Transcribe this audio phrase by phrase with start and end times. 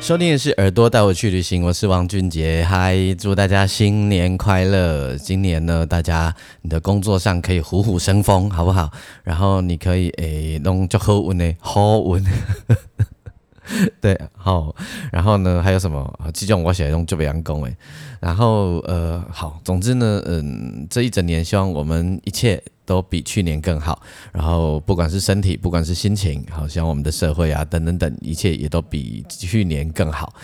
[0.00, 5.14] 收听的是耳朵带我去旅行，我是王俊杰，嗨，祝大家新年快乐！
[5.14, 8.90] 今年呢，大家你的工作上可以虎虎生风，好不好？
[9.22, 12.24] 然后你可以诶弄就好运呢，好运。
[14.00, 14.74] 对，好，
[15.12, 16.30] 然后呢，还有什么啊？
[16.32, 17.76] 这种我写用就北阳工诶。
[18.20, 22.60] 然后呃，好，总之呢，嗯，这一整年希望我们一切
[22.90, 24.02] 都比去年更好。
[24.32, 30.34] 然后不管是身体，不管是心情，好像我们的社会啊，等等等，一切也都比去年更好。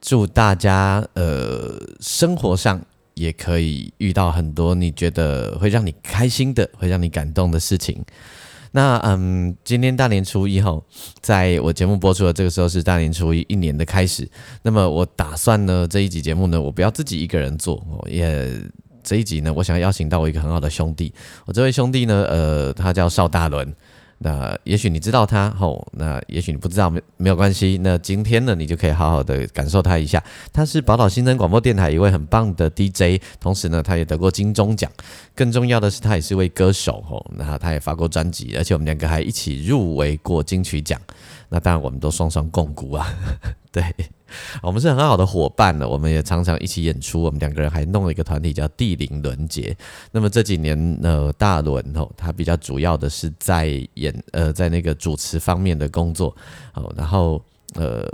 [0.00, 2.80] 祝大家呃，生活上
[3.12, 8.02] 也可以遇到很多你觉得会让你开心的，会让你感动的事情。
[8.72, 10.82] 那嗯，今天大年初一后，
[11.20, 14.28] 在我节目播出的这个时候是大年初一，一年的开始。
[14.62, 18.50] 那么我打算呢，这一集节目呢，我不要自己一个人做，也
[19.04, 21.12] 这一集呢，我想邀请到我一个很好的兄弟。
[21.44, 23.72] 我这位兄弟呢，呃，他叫邵大伦。
[24.18, 27.78] 那也许你知道他吼，那也许你不知道没没有关系。
[27.82, 30.22] 那今天呢，你就可以好好的感受他一下。
[30.50, 34.90] 他是宝岛新生广播电台一位很棒的 DJ，同时呢，他也得过金钟奖。
[35.34, 37.26] 更重要的是，他也是位歌手吼。
[37.36, 40.98] 那他也发过专辑，而且我们两个还一起入围过金曲奖。
[41.54, 43.06] 那当然，我们都双双共鼓啊，
[43.70, 43.84] 对。
[44.60, 47.22] 我们是很好的伙伴了，我们也常常一起演出。
[47.22, 49.76] 我们两个人还弄了一个团体叫地灵轮节。
[50.10, 56.34] 那么这几年呢，大轮哦，他比较主要的是在演呃，在那个主持方面的工作
[56.72, 57.40] 哦，然后
[57.74, 58.10] 呃，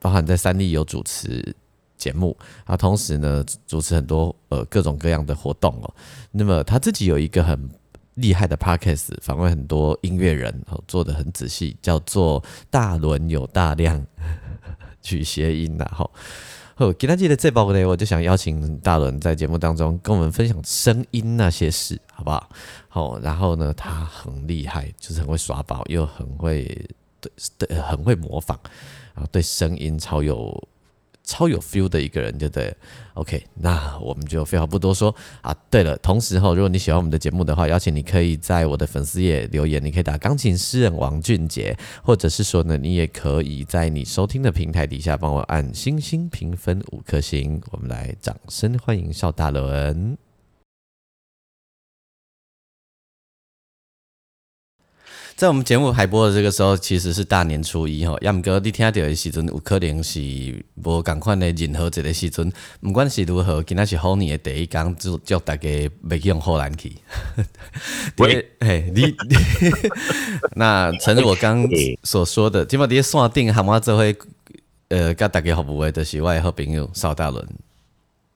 [0.00, 1.54] 包含在三立有主持
[1.96, 5.94] 节目啊，同时呢，主持很多呃各种各样的活动哦。
[6.32, 7.70] 那么他自己有一个很
[8.14, 14.04] 厉害的 podcast，访问很多音乐人哦，做的很仔细，叫做大轮有大量。
[15.02, 16.08] 取谐音呐，吼，
[16.76, 22.48] 好，给他记得这包呢，我就想邀请大伦在节目当中跟我们分享声音那些事，好不好？
[22.88, 26.62] 好，然后呢，他很厉害，就是很会耍宝，又很会
[27.20, 28.56] 对对，很会模仿，
[29.12, 30.68] 然后对声音超有。
[31.24, 32.74] 超有 feel 的一个人，对不对
[33.14, 35.54] ？OK，那我们就废话不多说啊。
[35.70, 47.60] 对了，同时哈，如果你喜欢我们的节目的话，邀请你可以在我的粉丝页留言，你可以打钢琴诗人王俊杰，或者是说呢，你也可以在你收听的平台底下帮我按星星评分五颗星。
[47.70, 50.31] 我们来掌声欢迎邵大伦。
[55.42, 58.16] 在我们节目排播的这个时候，其实是大年初一吼。
[58.20, 60.20] 要么哥你听到的时阵，有可能是
[60.76, 62.52] 无共款的任何一个时阵。
[62.80, 65.68] 不管是如何，今仔是好年的第一天，祝祝大家
[66.08, 66.92] 袂用好难去。
[68.18, 69.12] 喂， 嘿，你
[70.54, 71.66] 那诚如我刚
[72.04, 74.04] 所说的，今嘛伫线顶喊我做伙，
[74.90, 77.44] 呃，甲大家服务的，就是我的好朋友邵大伦。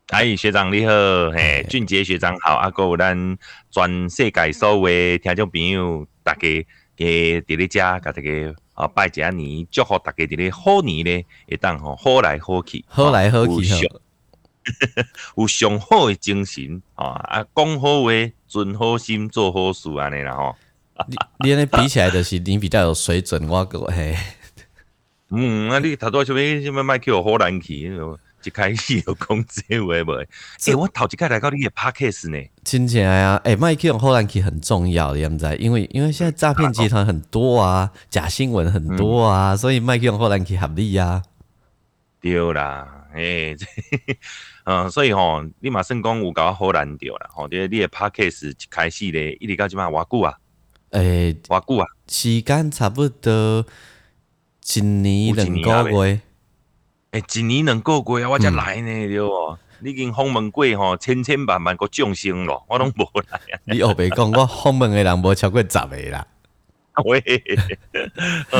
[0.08, 0.92] 哎，学长你好，
[1.30, 3.38] 嘿，俊杰学长好，啊，有咱
[3.70, 6.66] 全世界所有听众朋友，大家。
[6.96, 13.88] 给伫咧遮，甲大家啊拜一年，祝福大家伫咧好年咧，会当吼好来好去，好来好去，
[15.36, 17.04] 有上好 的精神吼！
[17.04, 18.10] 啊，讲好话，
[18.48, 20.56] 存好心，做好事安尼啦吼。
[21.06, 24.16] 你你安尼比起来，就是你比较有水准，我个嘿。
[25.28, 26.62] 嗯，啊，你头拄做咩？
[26.62, 27.92] 什么麦克好难去？
[28.46, 30.12] 一开始有讲这话无？
[30.64, 32.48] 诶， 我头一开来到你的 podcast 呢。
[32.64, 41.22] 听起来啊，诶，麦克用后来其实很重要的，现在因为因为现在诈骗集团很多啊，假新闻很多啊，所以麦克用后来其实合理啊。
[42.20, 43.56] 对啦， 诶，
[44.64, 50.34] 嗯， 所以吼，你马算讲有搞好难掉啦，吼，你你的 podcast 一开始咧，一直到即满偌久啊？
[50.90, 51.86] 诶，偌久啊？
[52.08, 53.64] 时间差不多
[54.74, 56.20] 一年两个月。
[57.18, 59.58] 一年两个月啊，我才来呢，对不？
[59.80, 63.40] 你已经访问过吼，千千万万个众生咯，我拢无来。
[63.64, 66.26] 你后边讲我访问的人无超过十个啦。
[67.04, 67.22] 喂，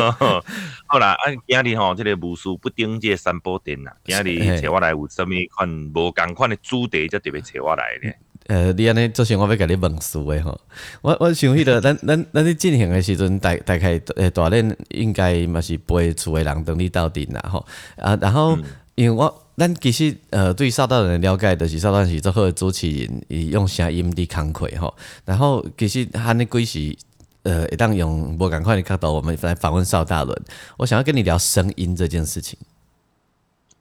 [0.86, 8.12] 好啦，啊，今日吼，这个无事不顶这三宝殿啦，今日找我来有啥物款无共款的主题，才特别找我来呢。
[8.48, 10.60] 呃，你安尼做先，我要甲你问事诶吼。
[11.02, 17.66] 我我想迄个，咱咱咱咧进行诶时阵，大大概诶大恁应该嘛是陪厝诶人等你到顶啦吼。
[17.96, 18.56] 啊，然后
[18.94, 24.94] 因为我咱其实呃对邵道人了解，就是邵大人是做好主持人，伊用声音伫慷慨吼。
[25.24, 26.96] 然后其实他那几时
[27.42, 30.36] 呃，一旦用我赶快的角度，我们来访问邵大伦。
[30.76, 32.58] 我想要跟你聊声音这件事情。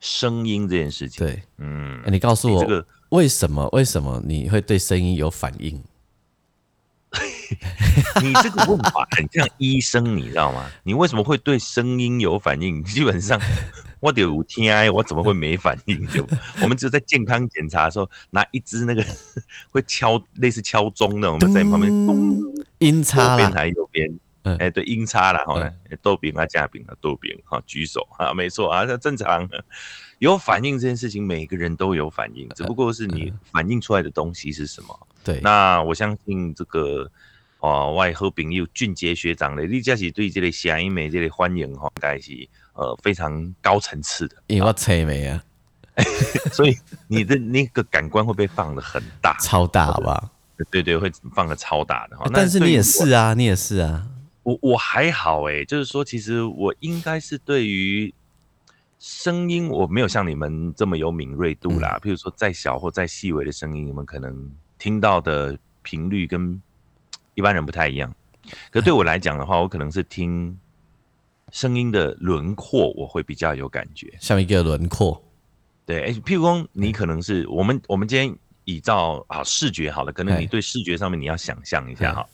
[0.02, 3.70] 声音这件事情，对，嗯，你告诉我，这个为什么？
[3.72, 5.84] 为什么你会对声音有反应？
[8.22, 10.70] 你这个问法很像医生，你知道吗？
[10.84, 12.84] 你为什么会对声音有反应？
[12.84, 13.40] 基本上，
[14.02, 16.06] 我得有听，我怎么会没反应？
[16.08, 16.28] 就
[16.62, 19.06] 我们只有在健康检查的时候，拿一支那个
[19.70, 22.42] 会敲类似敲钟的，我们在旁边咚，
[22.80, 25.72] 音差左边啦，还右边，嗯哎，对，音差啦，好呢，
[26.02, 29.48] 豆饼啊，夹饼啊，豆饼，好，举手啊，没错啊，这正常。
[30.20, 35.08] 有反应这件事情，每个人都有反应，只不过是你反映出来的东西是什么。
[35.24, 37.10] 对，那我相信这个
[37.60, 45.44] 哦，外好朋友俊杰学长嘞，你这是对这类声音美这类欢迎哈，应该是呃非常高层次的，因为我吹没啊，
[46.54, 46.78] 所以
[47.08, 50.30] 你的那个感官会被放的很大，超大，好不好？
[50.72, 52.30] 对对，会放的超大的哈。
[52.34, 54.08] 但是你也是啊，你也是啊，
[54.44, 58.14] 我我还好哎、就是说，其实我应该是对于
[59.00, 62.00] 声音，我没有像你们这么有敏锐度啦。
[62.02, 66.62] 譬如说，再小或再细微的声音，你们可能听到的频率跟
[67.34, 68.14] 一般人不太一样。
[68.72, 70.56] 可对我来讲的话，我可能是听
[71.52, 74.12] 声音的轮廓，我会比较有感觉。
[74.20, 75.20] 像一个轮廓，
[75.86, 82.26] 对，哎，譬如说，你可能是我们我们今天依照啊视觉好了，可能你对视觉上面你要想象一下哈，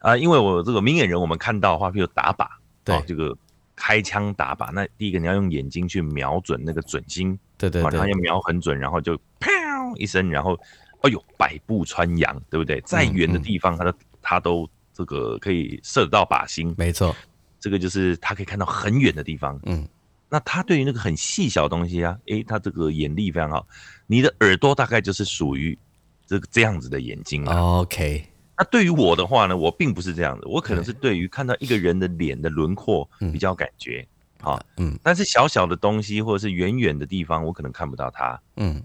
[0.00, 2.46] 啊，因为我这个明眼人，我们看到的话，譬如打靶，
[2.84, 3.36] 对哦这个
[3.84, 10.56] 开枪打靶，那第一个你要用眼睛去瞄准那个准心，对对啊，然后要，瞄很准，然后就砰一声，然后
[11.00, 12.80] 哎呦百步穿杨，对不对？
[12.82, 17.12] 再远的嗯地方，它都它都这个可以射得到靶心，没错，
[17.58, 19.58] 这个就是他可以看到很远的地方。
[19.64, 19.84] 嗯，
[20.28, 23.66] 那他对于那个很细小的东西啊，诶，他这个眼力非常好。
[24.06, 25.76] 你的耳朵大概就是属于
[26.24, 27.80] 这个这样子的眼睛啊。
[27.80, 28.24] OK，
[28.62, 34.06] 那对于我的话呢，我并不是这样的，我可能是对于看到一个人的脸的轮廓比较感觉。
[34.40, 38.40] 好、嗯但是小小的东西或者是远远的地方，我可能看不到它。
[38.56, 38.80] 嗯，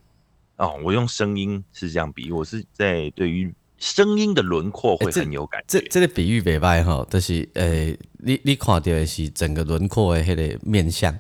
[0.56, 5.80] 哦，我用声音是这样比，我是在对于声音的轮廓会很有感觉。
[5.80, 11.16] 这这个比喻袂歹吼，就是诶，你你看到的是整个轮廓的迄个面相，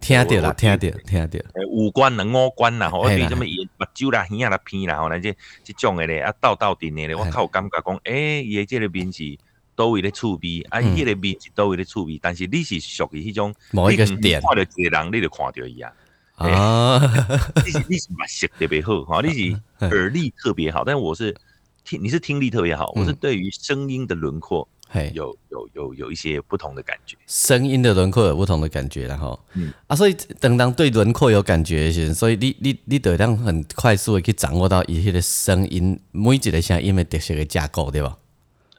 [0.00, 5.34] 听到啦，我我听到，听到，诶五官能五官啦，吼，对什么眼、目睭啦、耳啊啦、鼻啦，吼，那这
[5.64, 7.30] 这种的咧，啊，倒倒顶的咧，我嘿。
[7.30, 9.38] 靠，感觉讲，诶、伊的这个面是
[9.74, 10.94] 倒位咧趣味，啊，嗯。
[10.94, 14.40] 伊迄个面是倒位咧趣味，但是你是属于迄种某一个点。
[14.42, 15.92] 看到一个人，你就看到伊啊，
[16.36, 17.00] 啊，
[17.64, 21.34] 你是你是目色特别好，哈，你是耳力特别好，但是我是
[21.84, 23.16] 听，你是听力特别好，我是嗯。
[23.16, 24.79] 对于声音的轮廓嘿，
[25.14, 27.16] 有有有有一些不同的感觉。
[27.26, 38.16] 声音的轮廓有不同的感觉然后，嗯啊，所以等当对轮廓有感觉的时候，所以你你你得让很快速的去掌握到一些的声音每一个声音的特色的架构，对吧？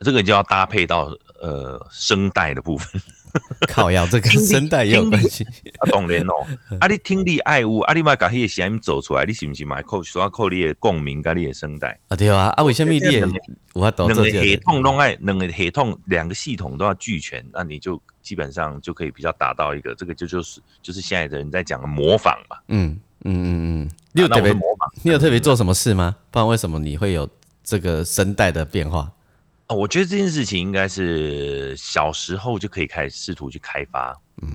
[0.02, 3.02] 这个就要搭配到呃声带的部分。
[3.68, 5.44] 靠腰这跟声带也有关系，
[5.80, 6.46] 啊，当然哦，
[6.80, 11.98] 啊，你听力爱物，啊，你嘛把迄个声音走出来，你是不是嘛靠需要靠你的共鸣跟你的声带？
[12.08, 13.40] 啊对啊，啊为什么你也两个
[13.76, 14.58] 有法度两个系？
[14.58, 22.58] 统弄爱，两个系统两个系统都要俱全，那你就基本上就可以比较达到一个这个就就是就是现在的人在讲的模仿嘛。
[22.68, 26.16] 嗯嗯嗯嗯，你有特别模仿你有特别做什么事吗？
[26.32, 27.30] 不然为什么你会有
[27.64, 29.12] 这个声带的变化？
[29.72, 34.14] 哦，我觉得这件事情应该是小时候就可以开始试图去开发。
[34.42, 34.54] 嗯，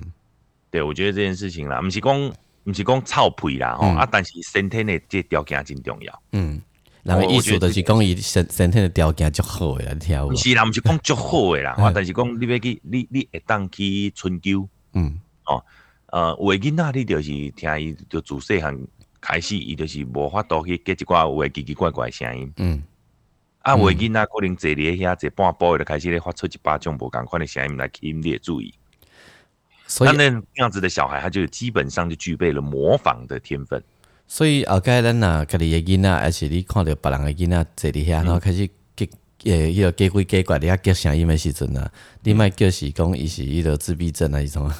[0.69, 2.31] 对，我觉得这件事情啦，不是讲
[2.63, 6.21] 不是讲臭屁啦，哦、嗯啊，但是身体的这条件真重要。
[6.33, 6.61] 嗯，
[7.01, 10.35] 人的意思就是讲伊身身体的条件足好的啦，你听有？
[10.35, 15.65] 是啦，不是讲足好的啦， 但是讲你要去，你你会当去春秋，嗯哦
[16.11, 18.77] 呃，有的囡仔你就是听伊就自细汉
[19.19, 22.53] 开始，伊就是无法度去结一寡有的奇奇怪怪的声音。
[22.57, 22.83] 嗯
[23.67, 28.73] 啊，有的囡仔可能坐伫遐坐半晡就开始咧发出一巴种无共款的声音来吸引你的注意。
[29.85, 33.83] 所以那那样子的小孩，他就基本上就具备了模仿的天分。
[34.25, 39.09] 所以后盖咱啊家己的囡仔，还是你看到别人的囡仔坐伫遐，然后开始结
[39.43, 41.91] 诶，迄个假鬼假怪，你遐叫声音的时阵啊，
[42.23, 44.75] 你莫叫是讲伊是迄个自闭症啊，一种啊，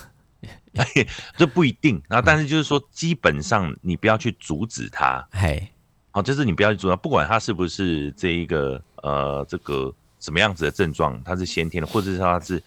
[1.38, 2.02] 这不一定。
[2.08, 5.72] 啊，但是就是说，基本上你不要去阻止他，嘿，
[6.18, 12.64] 好，就是你不要去阻止他，不管他是不是这一个呃这个什么样子的症状，他是先天的，或者是他是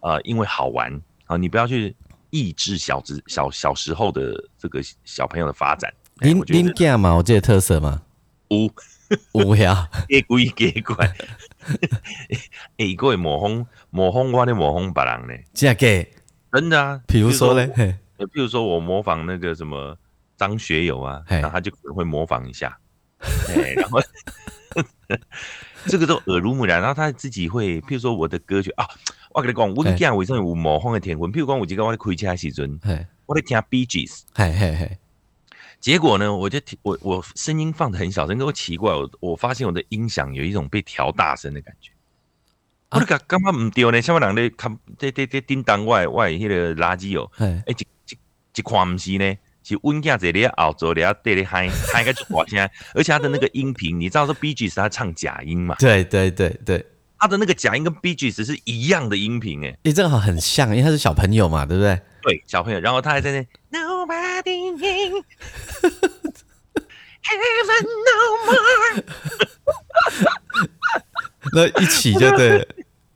[0.00, 1.94] 呃因为好玩啊，你不要去
[2.30, 5.92] 抑制小子小小时候的这个小朋友的发展。
[6.20, 8.00] 哎恁我觉得恁囝嘛有这个特色吗？
[8.48, 8.70] 有
[9.32, 10.96] 有呀， 假鬼给怪，
[12.78, 16.06] 哎，各位模仿模仿我的模仿别人呢，真假？
[16.50, 17.02] 真的啊。
[17.06, 19.94] 比如说呢，嘿，呃，譬如说我模仿那个什么
[20.38, 22.76] 张学友啊，嘿然后他就可能会模仿一下，
[23.48, 24.00] 哎，然后
[25.86, 28.86] 这个都耳濡目染，然后他自己会，譬如说我的歌曲啊，
[29.30, 31.30] 我跟你讲，我囝为什么有模仿的天分？
[31.32, 34.98] 譬如讲，我今个我在开车的时阵，嘿，我在听 Gees，嘿嘿嘿，
[35.80, 41.90] 结果呢，我就听我我声音放的很小声，给我奇怪，我我发现我的音响有一种被调大声的感觉。
[42.90, 48.18] 我就感感觉唔对呢，什么人咧看这这这叮当外外迄个垃圾哦，嘿，哎，一一
[48.54, 55.74] 一看唔是呢，是阮囝在咧后座咧对咧嗨 嗨个就大声，而且他的那个音频，你知道说 B G 是他唱假音嘛？
[55.78, 56.84] 对对对对，
[57.18, 61.98] 他的那个假音跟 B G 是一样的音频哎，诶，正好很像，因为他是小朋友嘛，对不对？
[62.22, 64.78] 对，小朋友，然后他还在那 Nobody in
[67.24, 69.04] heaven no more，
[71.52, 72.66] 那一起就对了。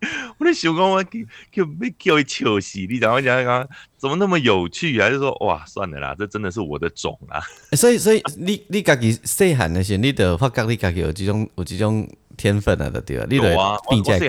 [0.39, 1.11] 我在想讲我叫
[1.53, 5.11] 叫被叫一笑死，你讲我讲讲怎么那么有趣啊？
[5.11, 7.41] 就说哇，算了啦，这真的是我的种啊。
[7.71, 13.27] 欸所以所以你你家己细汉的时候，你就发觉你家己有这种有这种天分啊，就对了。
[13.29, 14.29] 你就有啊，我变这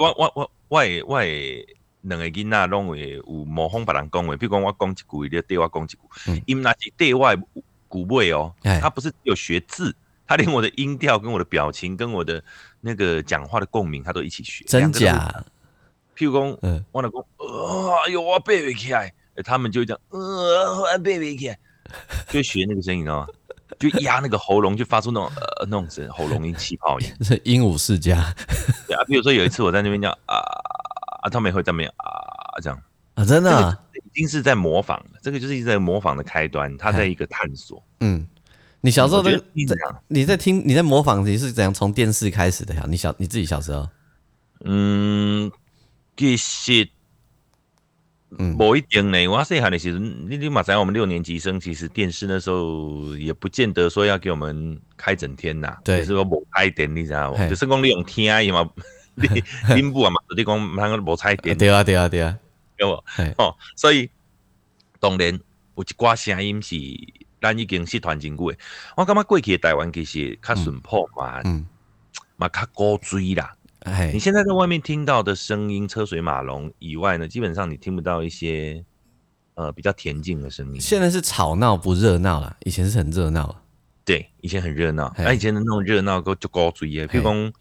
[0.00, 0.50] 我我我
[1.06, 1.20] 我
[2.02, 7.42] 两个囡仔拢会有模仿别人讲话，比如讲我讲一句，你就对我讲一句嗯，因那是对我的
[7.88, 9.94] 鼓尾哦，哎他不是只有学字，
[10.26, 12.42] 他连我的音调、跟我的表情、跟我的
[12.80, 14.64] 那个讲话的共鸣，他都一起学。
[14.66, 15.44] 真两个都假？
[16.16, 21.58] 譬如讲，嗯，我老公，呃，哎呦，我背不起来，欸他们就会这样，呃，我背不起来，
[22.28, 23.26] 就会学那个声音，你知道吗？
[23.78, 27.06] 就压那个喉咙，就发出那种呃那种声，喉咙音、气泡音。
[27.24, 28.32] 是鹦鹉世家
[28.86, 30.38] 对啊，比如说有一次我在那边叫啊
[31.22, 32.80] 啊，他们也会在那边啊这样，
[33.14, 37.82] 啊，真的已经是在模仿了，这个就是一直在模仿的开端，他在一个探索。
[38.00, 38.26] 嗯。
[38.84, 40.02] 你小时候在得是这样？
[40.08, 42.84] 你在听你在模仿你是怎样从电视开始的呀？
[42.86, 43.88] 你小你自己小时候，
[44.62, 45.50] 嗯，
[46.14, 46.86] 其实
[48.38, 56.00] 嗯，某一点呢，我细汉的时候，你你马上我们六年级生，其实电视那时候也不见得说要给我们开整天呐，对。
[56.00, 57.44] 就是说无开电，你知道嘿。
[57.44, 57.48] 吗？
[57.48, 58.68] 就是讲你用听而已嘛，
[59.14, 62.38] 你恁母啊嘛，你讲通个无彩电，对啊对啊对啊，
[62.76, 63.02] 对无？
[63.06, 63.32] 嘿。
[63.38, 64.10] 哦，所以
[65.00, 65.32] 当然
[65.76, 66.76] 有一寡声音是
[67.44, 68.58] 咱已经失传真久诶。
[68.96, 71.66] 我感觉过去的台湾其实较淳朴嘛，嗯，
[72.36, 73.54] 嘛较古锥啦。
[73.80, 78.82] 哎你哎，现在在外面听到的声音，车水马龙以外呢，基本上你听不到一些
[79.56, 80.80] 呃比较恬静的声音。
[80.80, 83.60] 现在是吵闹不热闹了，以前是很热闹。
[84.06, 87.52] 对，以前很热闹，嘿那以前的那种热闹够就高追的，譬如讲，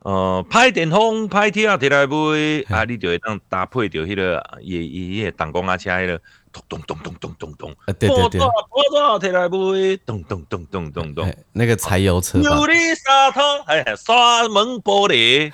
[0.00, 6.20] 呃，拍电风、拍铁摕来买，啊，你就会当搭配着迄个也也也挡公啊车迄个
[6.68, 15.52] 咚咚咚咚咚咚咚，呃，对对对，波多波多提来杯，咚咚咚咚咚咚，那个柴油车，努力沙土，哎，刷门玻璃，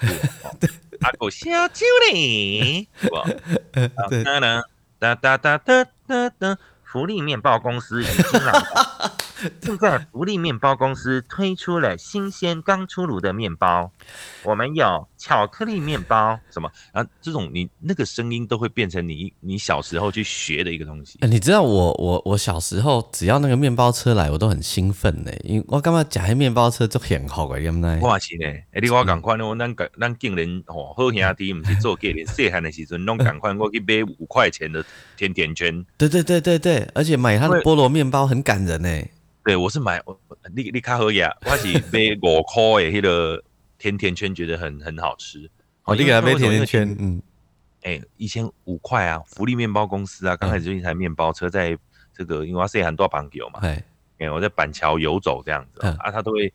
[1.00, 3.24] 阿狗下酒呢， 是吧？
[4.98, 8.52] 哒哒哒哒哒哒，福利面包公司已经让。
[9.60, 13.90] 正在福利面包公司推出了新鲜刚出炉的面包，
[14.44, 17.08] 我们有巧克力面包，什么然后？
[17.20, 21.28] 这种你那个声音都会变成你你小时候去学的一个东西欸。
[21.28, 28.00] 你知道我我我小时候只要那个面包车来，我都很兴奋呢，因为我干嘛夹迄面包车就很好个，对不对？
[28.00, 34.84] 我也是呢，哎，你我共款哦，咱咱咱竟然吼好兄弟，毋是做计连细汉的时阵，拢共款，我去买五块钱的
[35.16, 35.86] 甜甜圈。
[35.96, 38.88] 对对对对对，而且买它的菠萝面包很感人呢。
[39.44, 40.18] 对，我是买，我
[40.54, 43.42] 你你较好呀，我是买五块的迄个
[43.82, 45.50] 甜甜圈，觉得很很好吃。
[45.82, 47.20] 哦，你给他买甜甜圈，嗯，
[47.82, 51.76] 哎、一千五块啊，福利面包公司啊，刚开始就一台面包车，在
[52.14, 53.84] 这个因为我是很多棒球嘛，哎，
[54.18, 55.92] 哎、我在板桥游走这样子、嗯。
[55.96, 56.52] 啊，他都会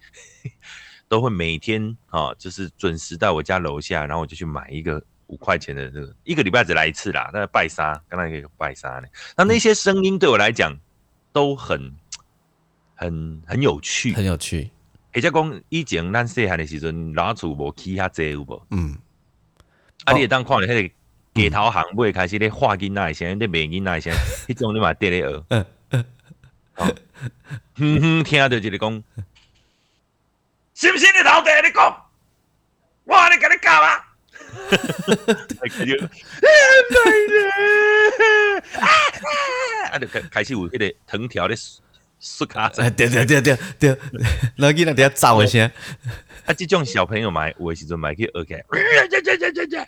[1.10, 10.74] 都会每天啊，就是准时到我家楼下，然后我就去买一个五块钱的这个，一个礼拜只来一次啦，那个拜沙，刚才一个拜沙呢，那那些声音对我来讲
[11.34, 11.94] 都很
[12.96, 14.72] 很很有趣，很有趣，
[15.18, 18.68] 或者讲以前咱细汉的时阵，老厝无起遐济有无？
[18.70, 18.96] 嗯，
[20.06, 20.94] 啊，哦你会当看着迄个
[21.34, 24.14] 街头巷尾开始咧画囡仔的声，咧卖囡仔的声，
[24.48, 25.44] 迄种你嘛得咧学。
[25.90, 26.06] 嗯
[26.76, 26.96] 哦，
[27.74, 29.04] 哼哼，听着一个讲，
[30.76, 32.06] 是不是你头地你讲？
[33.06, 33.90] 我安尼甲你教啊！
[38.78, 38.86] 啊！
[38.86, 41.58] 啊，啊，就开开始有迄个藤条咧
[42.20, 43.90] 缩卡哎，对对对对对，
[44.56, 45.70] 然后 囡仔底下走一声，
[46.46, 48.54] 啊，这种小朋友买有的时阵买去学起
[49.76, 49.88] 来，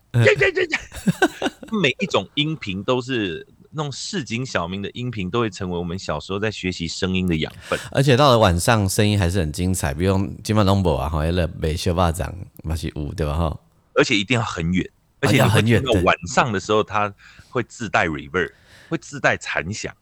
[1.71, 7.79] 每一种音频都是那种市井小民的音频，都会成为我们小时候在学习声音的养分。
[7.91, 12.33] 而且到了晚上声音还是很精彩，比如金马龙博啊，吼，迄个美修巴掌
[12.63, 13.35] 嘛是有对吧？
[13.35, 13.59] 哈，
[13.95, 14.87] 而且一定要很远，
[15.21, 17.13] 而且很远晚上的时候，它
[17.49, 18.51] 会自带 reverb，
[18.87, 19.93] 会自带残响。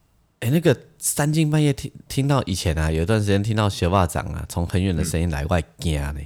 [0.42, 6.20] 哎、那个三更半夜听听到以前啊，有一段时间听到小霸掌啊，从很远的声音来，我会惊呢。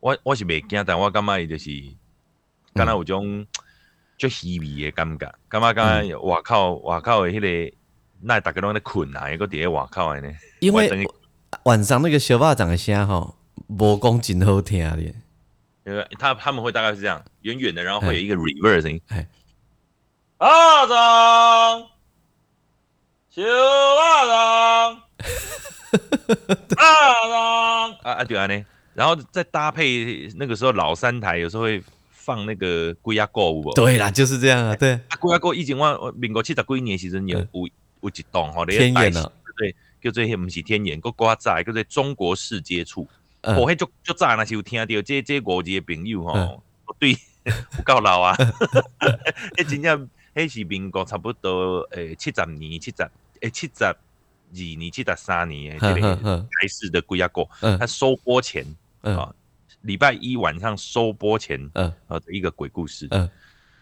[0.00, 1.70] 我我是袂惊，但我感觉伊就是，
[2.74, 3.46] 敢若有种
[4.16, 7.76] 足稀微的感觉，感觉敢若外口外口的迄、个，
[8.20, 10.32] 那大家拢在困啊，个伫咧外口的呢。
[10.60, 11.06] 因为
[11.64, 13.36] 晚上那个小霸掌的声吼，
[13.68, 15.00] 无讲真好听的。
[15.86, 19.26] 因为他他们会大概是这样，远远的，然后会有一个 reverse 声音哎。
[20.38, 21.86] 阿长，
[23.38, 25.02] 小阿长，
[26.76, 26.84] 阿
[27.28, 28.64] 长，啊啊对啊呢，
[28.94, 31.80] 然后再搭配那个时候老三台有时候会
[32.10, 33.72] 放那个龟鸭歌有无？
[33.74, 37.68] 对啦，就是这样啊，对，啊，龟鸭歌以前我我民国七十几年的时阵有有
[38.00, 43.06] 有一档吼，天眼啊，对，叫做迄毋是天眼，个瓜仔叫做中国式接触。
[43.42, 43.54] 嗯。
[43.54, 46.60] 哦，迄足足早若是有听到这这五字的朋友吼嗯，
[46.98, 47.12] 对，
[47.46, 47.52] 有
[47.84, 48.36] 够老啊！
[49.56, 53.08] 迄真正迄是民国差不多诶七十年、七十
[53.40, 53.96] 诶七十二
[54.50, 57.78] 年、七十三年的呵这个呵呵，台式的龟鸭歌，嗯。
[57.78, 58.64] 他收播前
[59.02, 59.16] 嗯。
[59.16, 59.34] 啊，
[59.82, 61.92] 礼拜一晚上收播前嗯。
[62.08, 63.06] 呃的一个鬼故事。
[63.10, 63.28] 嗯。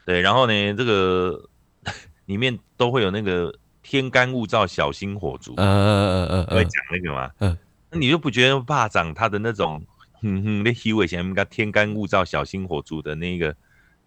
[0.05, 1.49] 对，然后呢，这个
[2.27, 7.31] 里面都会有那个天干物燥，小心火烛，嗯嗯嗯嗯会嗯讲那个嘛。
[7.39, 7.59] 嗯。
[7.91, 9.81] 那你就不觉得霸掌他的那种
[10.21, 13.55] 哼哼那虚伪前应该天干物燥，小心火烛的那个，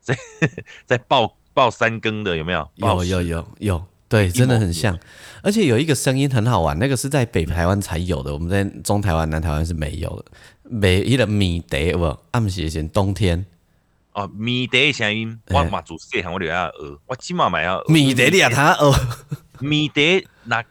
[0.02, 0.18] 在
[0.86, 2.70] 在爆报三更的有没有？
[2.76, 5.00] 有报有有有，对，真的很像，
[5.44, 10.26] 而且有一个声音很好玩，那个是在北台湾才有的，我们在中台湾、南台湾是没有的。
[10.64, 12.18] 没一个米茶有无？
[12.32, 13.46] 暗时先冬天，
[14.14, 17.94] 哦，米茶的声音，我嘛自细汉我就要学，我起码嘛要学。
[17.94, 19.00] 米得你也他学，
[19.60, 20.64] 米得那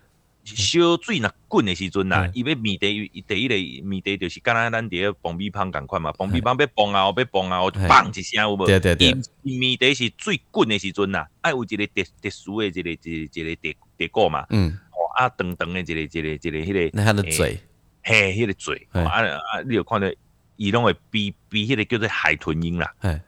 [0.57, 3.55] 烧水若滚的时阵呐嗯，伊要米茶，伊第一个
[3.87, 8.67] 米茶就是敢若咱伫咧蹦米香共款嘛，蹦米香要蹦啊，要蹦啊，就嘿砰一声有无？
[8.67, 9.17] 对对对。
[9.43, 17.61] 伊米茶是最滚的时阵呐，爱有一个特特殊的一个一个一个地地果嘛，嗯，哦啊长长的一个一个一个迄个，那他的嘿嘴，
[18.03, 20.09] 嘿，迄个嘴，啊啊，你有看到
[20.57, 23.21] 伊拢会比比迄个叫做海豚音啦，哎，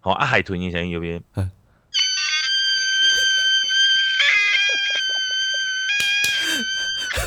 [0.00, 0.90] 吼啊海豚音声音？
[0.90, 1.50] 有边嗯？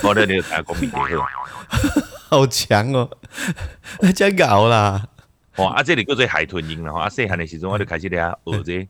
[0.04, 1.28] 我咧你大家讲米茶好。
[2.30, 3.10] 好强哦，
[4.16, 5.08] 真搞啦，
[5.56, 8.88] 哦，啊，这里叫做海豚音啦，吼，啊，细汉的时阵我就开始咧学这个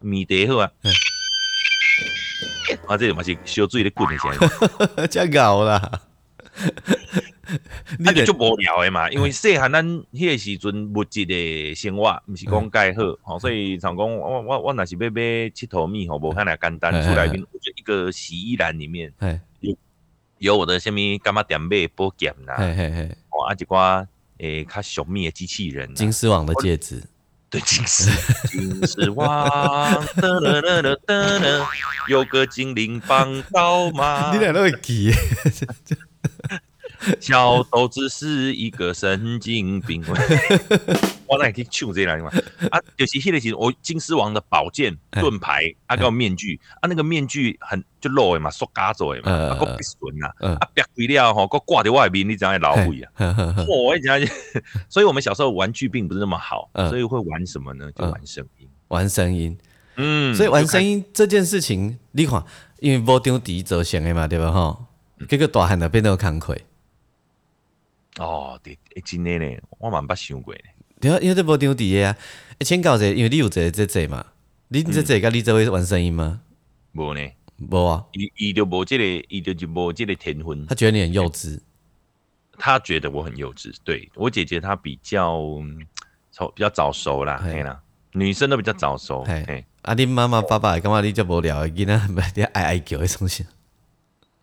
[0.00, 0.70] 米茶好啊，
[2.88, 4.40] 啊，这嘛是烧水咧滚的声音，
[5.08, 6.00] 真搞啦。
[7.98, 19.40] 你啊，就足无聊的嘛，因为细汉咱迄个时阵物质的生活毋是讲介好，吼，所以常讲我我我若是要买佚佗米吼，无遐尔简单，厝内面我就一个洗衣篮里面哎
[20.42, 24.04] 有我的什么干嘛点买保险啦，嘿嘿嘿，哦，啊一寡
[24.38, 27.00] 诶较俗密的机器人啊，金丝网的戒指，
[27.48, 28.10] 对，金丝。
[28.48, 29.48] 金丝网，
[30.16, 31.64] 噔噔噔噔噔噔，
[32.08, 34.40] 有个精灵帮倒忙 你。
[34.40, 35.12] 俩都会记，
[37.22, 40.02] 小豆子是一个神经病。
[41.32, 42.30] 我那去唱这个嘛？
[42.70, 53.66] 啊，就是迄个时候，我金丝王的宝剑、哎盾牌，啊，个面具，啊，那个面具很就露的嘛，塑胶做的嘛，嗯啊，个不顺呐，嗯啊，别鬼了吼，个挂在外面，你知影老虎啊。
[53.68, 54.18] 我讲，
[54.88, 57.90] 所以我们小时候玩具并不是那么好，嗯所以会玩什么呢？
[57.92, 58.68] 就嗯玩声音。
[58.88, 59.56] 玩声音，
[59.96, 62.44] 嗯，所以玩声音这件事情，你看，
[62.80, 64.50] 因为无张迪做成的嘛，对吧？
[64.52, 64.84] 吼，
[65.28, 66.56] 结果大汉就变得有工课，
[68.18, 70.60] 哦，对，欸真的呢，我蛮捌想过呢。
[71.02, 72.16] 对啊，因为这无张迪的啊，
[72.60, 74.24] 一千九者，因为你有一个这这嘛，
[74.68, 76.40] 你这这甲你这会玩声音吗？
[76.92, 77.20] 无呢，
[77.56, 80.64] 无啊，伊伊就无这个，伊就就无这个天分。
[80.66, 80.76] 他。
[80.76, 81.58] 觉得你很幼稚，
[82.56, 84.08] 他觉得我很幼稚，对。
[84.14, 85.84] 我姐姐她比较嗯
[86.30, 87.54] 早比较早熟啦，嘿。
[87.54, 89.44] 嘿啦，女生都比较早熟，嘿。
[89.48, 89.64] 嘿。
[89.82, 93.44] 啊，你妈妈爸爸感觉你这无聊的，囡仔你爱爱叫迄种事，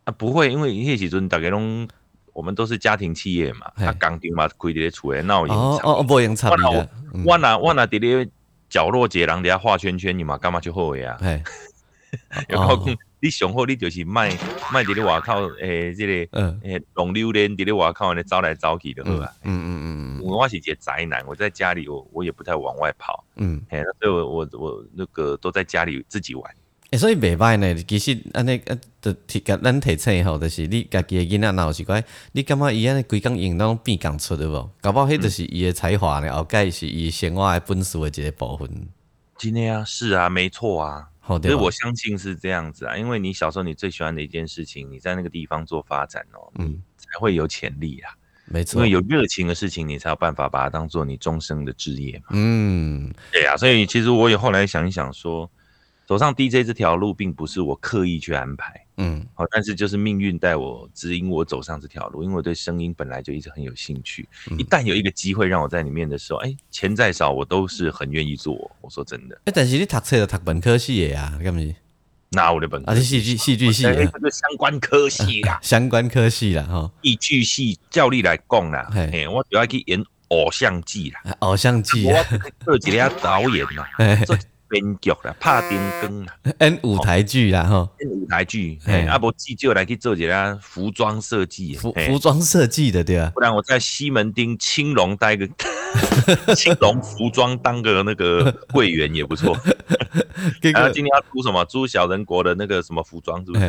[0.04, 1.88] 啊不会，因为迄时阵大家拢
[2.34, 3.86] 我们都是家庭企业嘛，嘿。
[3.86, 7.24] 啊工厂嘛开伫咧厝诶，闹影哦哦，用插的，嗯。
[7.26, 8.28] 我若我若伫咧
[8.70, 11.18] 角落一个人伫遐画圈圈，你嘛干嘛就好诶啊？
[11.20, 11.42] 嘿，
[12.50, 14.30] 有靠讲你上好，你就是卖
[14.72, 16.60] 卖伫咧外口诶，即个嗯。
[16.63, 19.32] 诶龙榴莲伫咧外口安尼走来走去就好嗯啊。
[19.44, 19.74] 嗯嗯。
[19.76, 26.54] 嗯我是一个宅男，我在家里我我也不太往外跑，嗯，嘿，所以我我我那个都在家里自己玩。
[26.91, 27.75] 诶，所以袂歹呢。
[27.84, 34.69] 其实安尼啊，就提甲咱提醒吼，就是你家己的囡仔，若有是怪，你感觉伊安尼规工用拢变工出的无？
[34.82, 38.88] 搞不好迄就是伊的才华呢，后盖是伊生活的本事的一个部分，
[39.38, 48.12] 今天啊，是啊，没错啊，好对吧所以我相信是这样子啊，因为你小时候你最喜欢的一件事情，你在那个地方做发展哦，嗯嗯，才会有潜力啊。
[48.52, 52.30] 没错因为，有热情的事情，你才有办法把它当做你终生的职业嘛。
[52.32, 55.47] 嗯对啊，所以其实我也后来想一想说，
[56.10, 64.28] 走上 DJ 这条路，并不是我刻意去安排，嗯，好，但是就是命运带我指引我走上这条路，因为我对声音本来就一直很有兴趣。
[64.58, 68.56] 一旦有一个机会让我在里面的时候，哎，钱再少我都是很愿意做。
[68.82, 71.62] 我说真的，哎，但是你读册就读本科系的呀，干嘛？
[72.30, 72.84] 哪我的本？
[72.89, 76.91] 啊，是戏剧戏剧系的， 相关科系啦，相关科系啦，哈。
[77.04, 82.15] 戏剧系教你来讲啦，嘿，我主要去演偶像剧啦，偶像剧，我
[82.65, 83.88] 做几个导演啦，
[84.26, 84.36] 做
[84.69, 95.49] 编剧啦，拍电灯啦，演舞台剧啦，哈，演舞台剧，哎，啊无，记就来去做一下服装设计，服服装设计的对啊，不然我在西门町青龙待个。
[96.55, 99.55] 青龙服装当个那个会员也不错。
[100.75, 101.65] 啊，今天要租什么？
[101.65, 103.67] 租小人国的那个什么服装，是不是？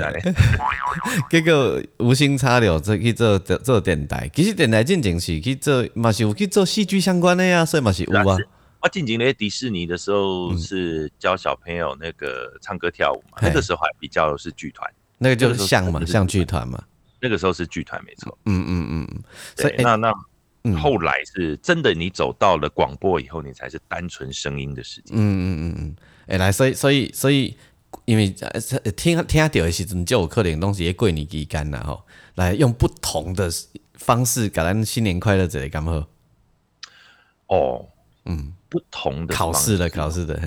[1.30, 4.30] 这个 无心插柳，这去做做电台。
[4.34, 8.36] 其实电台进前是去做，嘛是有去做戏剧相关的呀，所以嘛是有啊。
[8.82, 16.82] 我进前咧迪士尼的时候是教小朋友那个唱歌跳舞嘛，那个时候还比较是剧团，那个就是像嘛，像剧团嘛。
[17.20, 18.38] 那个时候是剧团，没错。
[18.46, 19.22] 嗯嗯嗯嗯。
[19.56, 20.12] 所以那那。
[20.78, 25.14] 后来是真的，你走到了广播以后，你才是单纯声音的世界。
[25.14, 27.56] 嗯嗯嗯嗯，哎，来，所以所以所以，
[28.04, 28.28] 因为
[28.94, 33.50] 听听到的时阵，就有可能东西也过年期间了吼，来用不同的
[33.94, 36.06] 方式，给咱新年快乐这里干好？
[37.46, 37.86] 哦，
[38.26, 40.40] 嗯，不同的考试的考试的，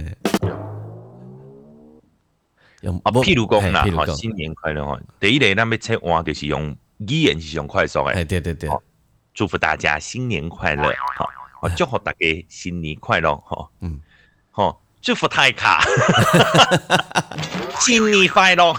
[2.81, 8.69] 用啊，譬如讲啦，好，新年快乐哈，第一类那边切换就是用语言是用快速诶，哎，对对对。
[9.33, 10.93] 祝福大家新年快乐！
[11.59, 13.36] 好，祝福大家新年快乐！
[13.38, 13.99] 哈，嗯，
[14.51, 15.83] 好，祝福泰卡，
[17.81, 18.73] 新年快乐。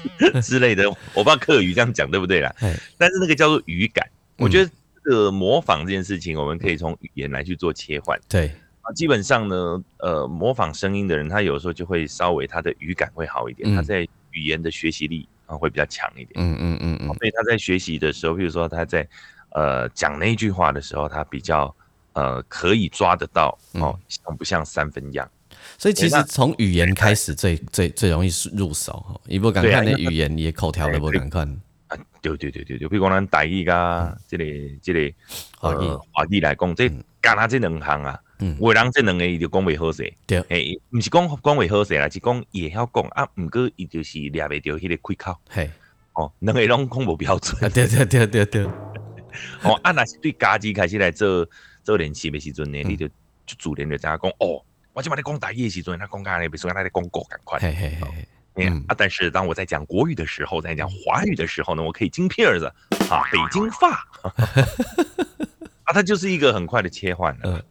[0.42, 2.50] 之类的，我不知道客语这样讲对不对啦？
[2.96, 4.70] 但是那个叫做语感，我觉得
[5.04, 8.18] 这个模仿这件事情，我们可以从语言来去做切换。
[8.26, 8.46] 对。
[8.48, 8.52] 啊，
[8.92, 16.30] 基本上呢，呃，模仿声音的人，他有时候就会稍微他的语感会好一点，他在语言的学习力啊会比较强一点。
[16.36, 19.08] 嗯嗯嗯嗯，所以他在学习的时候，比如说他在。
[19.52, 21.74] 呃，讲那句话的时候，他比较
[22.12, 25.28] 呃可以抓得到哦，像不像三分样？
[25.76, 31.98] 所以其实从语言开始最最最容易入手哈，你不敢看的语言，你也口条都不敢看啊。
[32.22, 34.44] 对对对对对，比如讲咱台语噶，这个
[34.80, 35.12] 这个
[35.58, 36.88] 华语华语来讲，这
[37.20, 38.16] 干他这两行啊，
[38.58, 45.70] 为人这两个伊就讲袂好势，对，诶，不是讲讲袂好势啦，是讲也晓讲啊，毋过伊就是抓袂着迄个开口，嘿，
[46.14, 48.66] 哦，两个拢讲无标准，对对对对对。
[49.62, 51.48] 哦，啊，那是对家己开始来做
[51.84, 53.06] 做练习的时阵呢，你就
[53.46, 54.60] 就自然就知影讲哦，
[54.92, 58.26] 我今嘛在讲台语的时阵，他讲干咧，比如说他在讲国赶快，嘿嘿嘿，
[58.56, 58.84] 嗯。
[58.88, 62.66] 啊，但是当我在讲国语的时候，在讲华语的时候呢，我可以金片儿子
[63.08, 64.04] 啊，北京话，
[65.84, 67.64] 啊，它就是一个很快的切换了。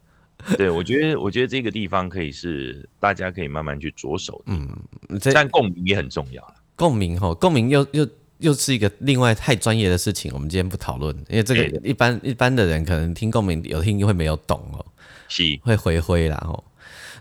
[0.58, 4.70] 对，我觉得，我觉得这个地方可以是大家可以慢慢去着手的，嗯，
[5.34, 8.08] 但共鸣也很重要共鸣哈，共鸣又又。
[8.40, 14.86] 又是一个另外太专业的事情，我们今天不讨论，因为这个一般一般的人可能听共鸣有听会没有懂哦，
[15.28, 16.64] 是会回灰啦吼。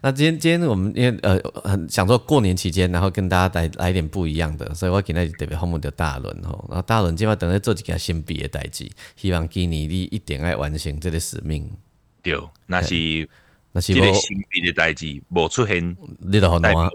[0.00, 11.68] 那今天今天我们因为呃很想说过年期间，然后跟大家来来一点不一样的，所以我今天特别后面的大轮吼，然后大轮今晚等下做几件新毕业代志，希望今年你一定爱完成这个使命。
[12.22, 13.28] 对，那是
[13.72, 16.90] 那是我新毕业代志无出现，你都好难啊。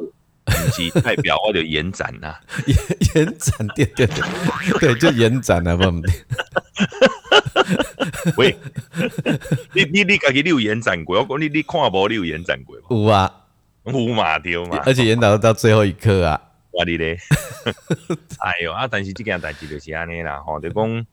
[0.73, 2.35] 是代表我的延展呐，
[2.67, 2.77] 延
[3.15, 4.21] 延展，对对对，
[4.79, 5.83] 对就延展啊，不？
[8.35, 8.53] 喂，
[9.73, 11.17] 你你你家己你有延展过？
[11.21, 12.75] 我讲你你看无你有延展过？
[12.89, 13.33] 有啊，
[13.85, 14.81] 有嘛对嘛？
[14.85, 17.17] 而且延展到最后一刻啊，我你咧，
[18.43, 18.85] 哎哟啊！
[18.85, 21.05] 但是这件代志就是安尼啦，吼，就讲。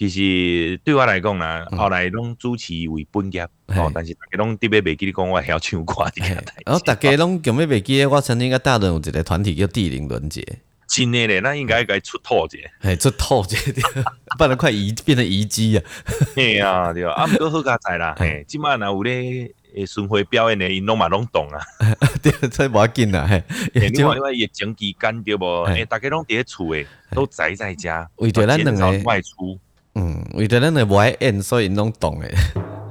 [0.00, 6.24] 其实对我来讲呢，后来拢主持为本业，哦，但是大家拢特别袂记得讲我晓唱歌的。
[6.64, 10.42] 然后大家拢根本袂记得我曾经个大人有一个团体叫地灵轮节。
[10.88, 13.54] 真的咧，那应该该出透者，哎，出透者，
[14.38, 15.84] 不然快遗变成遗迹啊。
[16.34, 19.54] 嘿啊，对啊，啊，毋过好加载啦，嘿，今晚若有咧
[19.86, 21.60] 巡回表演的，因拢嘛拢懂啊。
[22.22, 23.44] 对，这无要紧啦，嘿。
[23.74, 29.60] 因为因为疫情期间对无，哎，大家拢伫咧厝诶，都宅在家，为着咱两个外出。
[29.94, 32.34] 嗯，为的人呢不爱演，所以弄懂诶。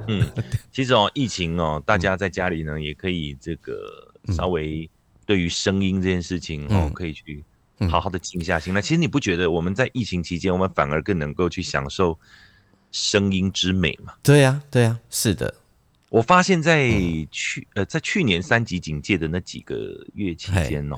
[0.08, 0.26] 嗯，
[0.72, 4.88] 其实哦，疫情哦，大家在家里呢也可以这个稍微
[5.24, 7.44] 对于声音这件事情哦，可以去
[7.88, 8.82] 好好的静下心来。
[8.82, 12.18] 其实你不觉得我们在疫情期间，我们反而更能够去享受
[12.90, 14.14] 声音之美吗？
[14.22, 15.54] 对呀，对呀，是的。
[16.10, 16.90] 我发现，在
[17.30, 20.96] 去呃，在去年三级警戒的那几个月期间哦，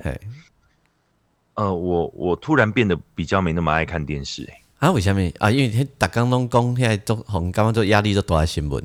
[1.54, 4.61] 呃，我我突然变得比较没那么爱看电视诶。
[4.82, 5.20] 啊，为什么？
[5.38, 5.48] 啊？
[5.48, 8.84] 因为迄逐工拢讲，现在做红感觉做压力做大新闻。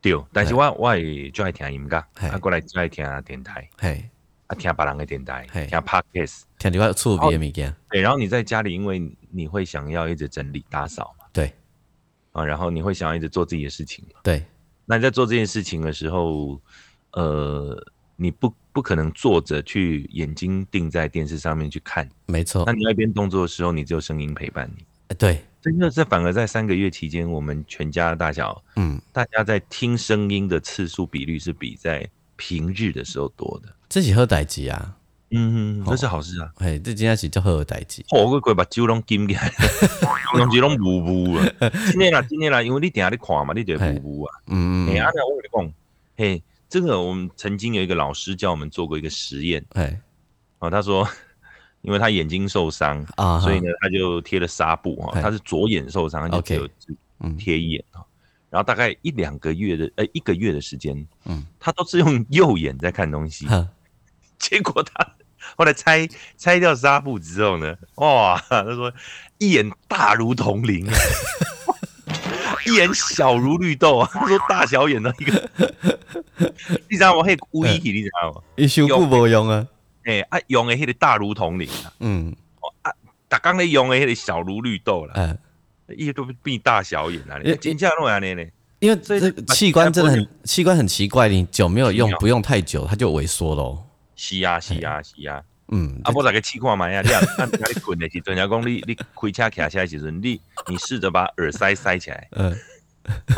[0.00, 4.08] 对，但是我我也最爱听音乐，啊，过来最爱听电台，嘿，
[4.46, 11.52] 啊，听别人的电台，听 podcast，听就要触别物件，对，然后你在家里，因为你会想要一直整理打扫嘛，对。
[12.30, 14.44] 啊，然后你会想要一直做自己的事情嘛，对，
[14.84, 16.60] 那你在做这件事情的时候，
[17.10, 17.76] 呃，
[18.14, 22.62] 你不不可能坐着去眼睛定在电视上面去看，没错。
[22.66, 24.84] 那，你那边动作的时候，你只有声音陪伴你。
[25.08, 33.74] 呃对，真的，是反而在三个月期间，我们全家大小，嗯，大家在听声音的次数比率是比在平日的时候多的。
[33.88, 34.96] 自己喝代志啊，
[35.30, 36.52] 嗯，这是好事啊。
[36.56, 39.52] 哎，这真正是叫好的代志，哦，我鬼把酒拢金起来，
[40.34, 41.46] 拢是拢雾雾啊。
[41.90, 44.34] 今天啦，今天啦，因为你定下你看嘛，你就会雾雾啊。
[44.46, 45.74] 嗯嗯，哎呀，那我跟你讲，
[46.16, 50.00] 嘿，这个我们曾经有一个老师教我们做过一个实验哎
[50.58, 51.06] 哦，他说，
[51.84, 56.68] 因为他眼睛受伤，啊，所以呢，他就贴了纱布哈，他是左眼受伤，他就只有
[57.20, 58.04] 嗯贴一眼哈。
[58.50, 63.46] 然后大概一两个月的，呃，一个月的时间，嗯，他都是用右眼在看东西。
[63.46, 63.68] 哈，
[64.38, 65.06] 结果他
[65.56, 68.92] 后来拆拆掉纱布之后呢，哇，他说
[69.38, 70.94] 一眼大如铜铃，啊
[72.64, 74.08] 一眼小如绿豆啊。
[74.12, 75.50] 他说大小眼的一个，
[76.88, 77.24] 你知道吗？
[77.24, 78.40] 嘿，乌衣体你知道吗？
[78.56, 79.66] 伊修久无用啊，
[80.04, 82.34] 哎、啊，用的迄个大如铜铃啊，嗯
[83.28, 85.36] 打刚咧用的迄个小如绿豆啦，呃，
[85.96, 88.44] 伊都变大小眼啊，也你真正弄安尼呢？
[88.80, 93.82] 因为这这器官真的很器官很奇怪，你久没有用不用太久，它就萎缩喽。
[94.14, 95.42] 是啊，是啊，是啊。
[95.68, 100.38] 嗯，啊，无大家试看嘛呀，你啊，啊，你困的时阵，人家讲你你开车骑车的时阵，你
[100.68, 102.54] 你试着把耳塞塞起来，呃，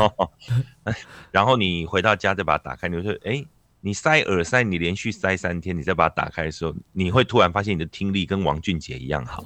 [1.31, 3.43] 然后你回到家再把它打开，你就说，哎、
[3.81, 9.45] 你塞耳塞，你连续塞三天，你再把它打开的时候，你会突然发现你的听力跟王俊杰一样好。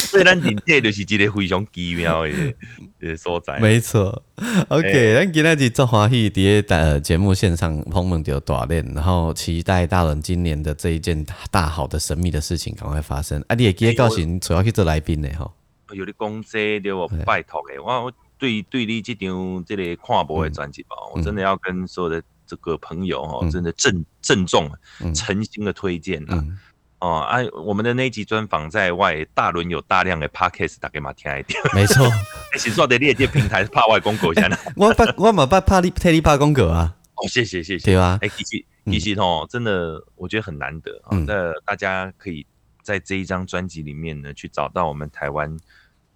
[0.00, 2.54] 所以咱今这就是一个非常奇妙的
[3.00, 3.58] 的所在。
[3.58, 4.22] 没错。
[4.68, 13.42] OK，咱今天是做欢喜，伫个呃节目线上碰碰到大练，然后期待大人今年的这一件大好的神秘的事情赶快发生。
[13.48, 15.52] 啊，你也记得告诉你主要去做来宾的吼。
[15.94, 24.68] 有你讲这对我拜托的，我我对对你这张这个跨博的专辑吧，我真的要跟所有的这个朋友哈，嗯真的郑郑重、
[25.00, 26.34] 嗯诚心的推荐啊！
[26.34, 26.58] 嗯，
[26.98, 32.10] 哦啊，我们的那一集专访在外，大伦有大量的 podcast 打给马听一点，没错。
[32.58, 34.56] 是说的列界平台是怕外公狗一下呢。
[34.74, 37.84] 我怕我嘛怕怕你替你怕公狗啊，哦，谢谢谢谢。
[37.84, 38.18] 对吧？
[38.22, 41.10] 哎，其实其实哦，真的我觉得很难得啊。
[41.12, 42.44] 嗯那大家可以
[42.82, 45.56] 在这一张专辑里面呢，去找到我们台湾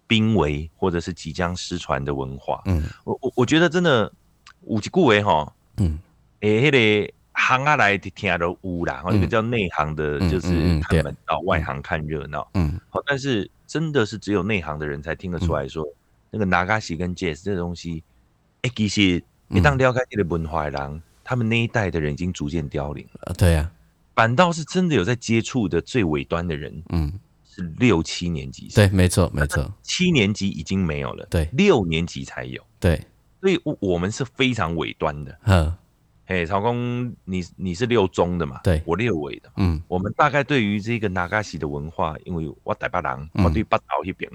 [0.07, 2.61] 濒危或者是即将失传的文化。
[2.65, 2.83] 嗯。
[3.03, 4.11] 我我我觉得真的
[4.67, 5.99] 有一句话哈，嗯。
[6.39, 12.47] 诶，迄个行啊来听都有啦，哈，嗯那个叫内行的，嗯就是嗯嗯对看门道，外行看热闹。
[12.53, 12.79] 嗯。
[12.89, 15.85] 好，但是真的是只有内行的人才听得出来说，
[16.31, 18.03] 那个 Nagashi 跟 Jazz 这东西，
[18.61, 23.69] 哎，其实一旦了解这个文化的人，他们那一代的人已经逐渐凋零了，呃对呀，
[24.15, 27.11] 反倒是真的有在接触的最尾端的人嗯
[27.57, 33.03] 是六七年级生，对，没错没错，七年级已经没有了，对六年级才有，对，
[33.41, 35.37] 所以我我们是非常尾端的。
[35.45, 35.75] 嗯
[36.29, 38.59] 嘿，曹公，你你是六中的嘛？
[38.61, 39.49] 对我六尾的。
[39.55, 44.29] 嗯我们大概对于这个纳嘎西的文化，因为我台北人，嗯我对北岛那边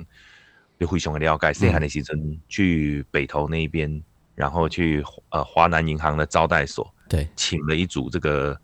[0.80, 1.52] 就非常的了解。
[1.52, 4.02] 细汉的时阵去北投那一边，
[4.35, 8.58] 然后去呃华南银行的招待所，对，请了一组这个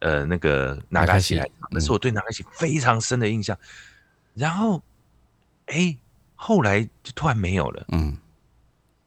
[0.00, 3.56] 呃那个那嘎西来唱，那是我对那嘎西非常深的印象。
[4.34, 4.82] 然后，
[5.66, 5.96] 哎，
[6.34, 7.84] 后来就突然没有了。
[7.92, 8.16] 嗯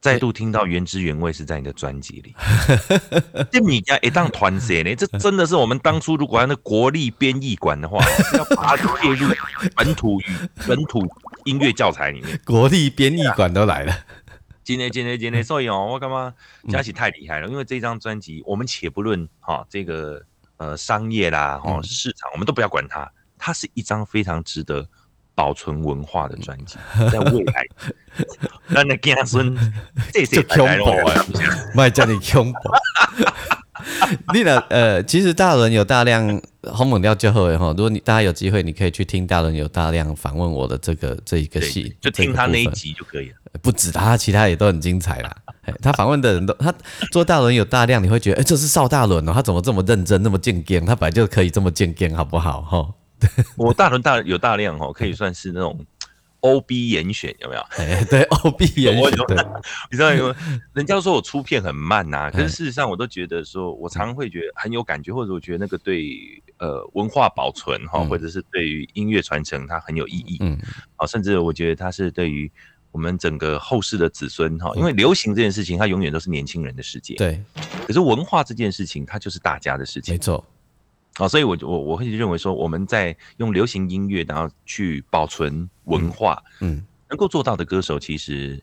[0.02, 2.36] 再度听到原汁原味是在你的专辑里，
[3.54, 8.04] 这米家一当团结呢，这真的是我们当初如果按那国立编译馆的话，
[8.36, 9.32] 要把它列入
[9.76, 10.26] 本土语
[10.68, 11.08] 本土
[11.46, 12.42] 音乐教材里面。
[12.44, 13.94] 国立编译馆都来了，
[14.66, 16.34] 今天今天今天，所以哦，我干嘛
[16.68, 20.26] 佳琪太厉害了，因为这张专辑，我们且不论哈这个
[20.62, 24.88] 呃商业啦哈嗯市场，我们都不要管它，它是一张非常值得
[25.34, 26.78] 保存文化的专辑，
[27.12, 27.66] 在未来，
[28.70, 29.58] 咱的子孙
[30.14, 31.26] 这些就恐怖啊
[31.74, 32.60] 卖叫你恐怖。
[34.34, 34.60] 你呢？
[34.70, 43.36] 呃，其实大伦有大量红猛料就后的哈，如果你大家有机会，你可以去听大伦有大量访问我的这个这一个戏，就听他那一集就可以了。
[43.62, 45.36] 不止他，其他也都很精彩啦。
[45.82, 46.74] 他访问的人都，他
[47.12, 50.86] 做大轮有大量，你会觉得，哎、这是邵大伦哦，他怎么这么认真，那么健健？
[50.86, 52.62] 他本来就可以这么健健，好不好？
[52.62, 52.94] 哈，
[53.56, 55.80] 我大轮大有大量哦，可以算是那种
[56.42, 57.62] OB 严选，有没有？
[57.78, 59.18] 哎，对，O B 严我选，
[59.92, 60.34] 你知道有
[60.74, 70.38] 人家都说我出片很慢呐、可嗯是事实上我都觉得说，我常常会觉得很有感觉，或者我觉得那个对呃文化保存哈，嗯或者是对于音乐传承它很有意义。
[70.42, 70.58] 嗯，
[70.98, 72.52] 啊，甚至我觉得它是对于
[72.92, 77.40] 我们整个后世的子孙哈，嗯因为流行这件事情，它永远都是年轻人的世界。，对，
[77.86, 80.18] 可是文化这件事情，它就是大家的事情没。
[80.18, 80.44] 错，
[81.16, 88.62] 啊，所以我我我会认为说，我们在用流行音乐，然后去保存文化，嗯，能够做到的歌手，其实，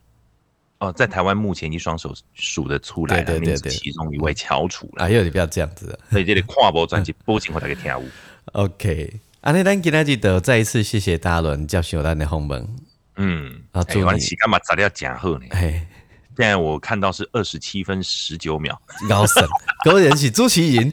[0.79, 5.05] 哦，在台湾目前已经双手数得出来了，对对对对您是其中一位翘楚了。
[5.05, 5.99] 哎呦，你不要这样子。
[6.11, 8.09] 所以这里 跨播专辑播进我大家听舞。
[8.53, 12.77] OK，安尼咱今仔日就再一次谢谢大伦接受咱的访问。
[13.17, 14.05] 嗯，啊祝你
[14.37, 15.45] 干嘛材料假好呢？
[15.51, 15.87] 哎，
[16.35, 19.47] 现在我看到是二十七分十九秒，高神，
[19.85, 20.91] 果然是主持人。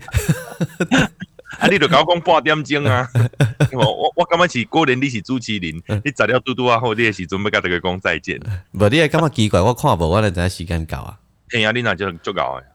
[1.59, 3.07] 啊，你就搞讲半点钟啊！
[3.73, 8.39] 我我我感觉是果然你是主持人，你材料嘟嘟啊后，你的时准备甲大家讲再见。
[8.71, 11.17] 无你会感觉奇怪，我看无，我就知影时间到啊。
[11.53, 12.61] 哎呀，你那就足够诶。
[12.61, 12.65] 欸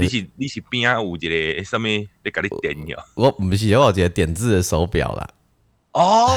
[0.00, 1.18] 你是你是边啊有一
[1.56, 2.96] 个什物咧甲你点哟？
[3.14, 5.28] 我毋是，我有一个点字的手表啦。
[5.92, 6.28] 哦，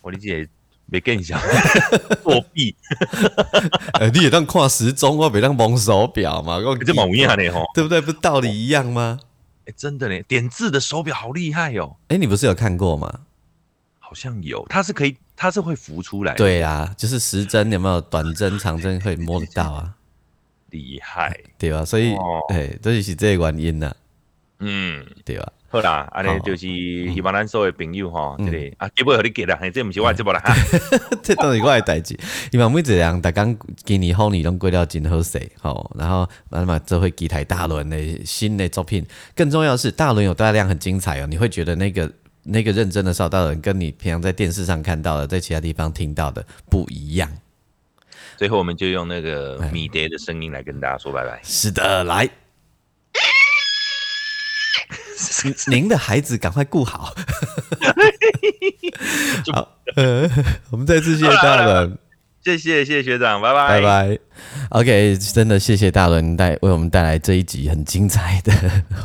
[0.00, 0.48] 我理解
[0.86, 1.38] 没跟你讲
[2.22, 2.74] 作弊，
[4.00, 7.64] 呃，你也当看时钟，我别当蒙手表嘛，我这蛮有影的吼。
[7.74, 8.00] 对不对？
[8.00, 9.18] 不道理一样吗？
[9.66, 13.20] 哎，真的呢，点字的手表好厉害哦，哎、你不是有看过吗？
[13.98, 19.94] 好像有，它是可以，它是会浮出来的，对啊，就是时针有没有短针、长针可以摸得到啊？
[20.70, 21.38] 厉害。
[21.58, 21.84] 对吧？
[21.84, 23.94] 所以，哦哎、这就是这个原因呢、
[24.58, 25.52] 嗯，对吧？
[25.72, 26.58] 好啦，安尼就是
[27.14, 30.54] 希望咱所有朋友吼，嗯这个啊，结尾互你给啦，嘿，这不是我的节目啦哈。
[31.24, 32.14] 这当然我的代志，
[32.50, 39.02] 希望每一个人，大刚今年好年拢过了真好势，吼，然后慢慢这会几台大轮的新的作品。
[39.34, 47.30] 更重要是，大轮有大量很精彩哦，你会觉得那个那个认真的邵大伦，跟你平常在电视上看到的，在其他地方听到的不一样。
[48.36, 51.40] 最后，我们就用那个哎米蝶的声音来跟大家说拜拜。
[51.42, 52.28] 是的，来，
[55.44, 57.14] 您您的孩子赶快顾好。
[59.52, 60.28] 好，呃，
[60.70, 61.98] 我们再次谢谢大伦。
[62.44, 64.18] 谢谢，谢谢学长，拜拜，拜拜。
[64.70, 68.52] OK，真的谢谢大伦带为我们带来这一集很精彩的、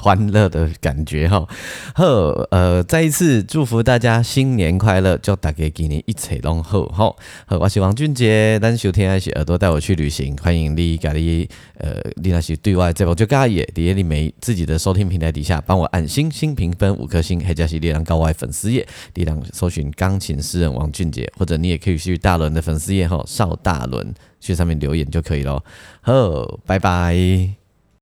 [0.01, 1.47] 欢乐的感觉哈。
[1.93, 2.03] 好，
[2.49, 7.15] 呃，再一次祝福大家新年快乐，祝大家今年一切拢好哈。
[7.45, 11.47] 好，我是王俊杰，咱收听的是耳朵带我去旅行，欢迎你家你
[11.77, 25.63] 呃，你那是对外这部就介意的，伫你每自己的收听平台底下帮我按星星评分五颗星，或者是力量高外粉丝页，力量搜寻钢琴诗人王俊杰，或者你也可以去大伦的粉丝页哈，邵大伦去上面留言就可以咯。
[26.01, 27.56] 好，拜拜。